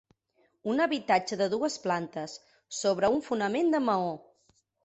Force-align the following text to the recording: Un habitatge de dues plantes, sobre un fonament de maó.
Un 0.71 0.79
habitatge 0.85 1.37
de 1.43 1.49
dues 1.51 1.77
plantes, 1.85 2.35
sobre 2.81 3.15
un 3.19 3.25
fonament 3.29 3.73
de 3.77 3.87
maó. 3.91 4.13